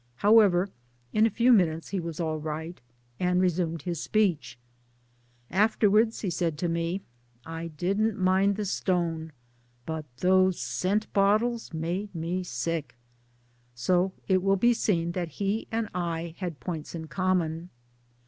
[0.15, 0.67] However
[1.13, 2.81] in a few minutes he was all right,
[3.19, 4.57] and resumed his speech.
[5.51, 7.01] Afterwards he said to me"
[7.45, 9.31] I didn't mind' the stone;
[9.85, 12.95] but those scent bottles made me sick!"
[13.75, 17.69] So it will be seen that he and I had points in common